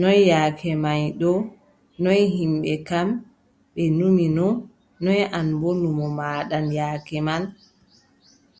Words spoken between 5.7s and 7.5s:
numo maaɗan yaake man?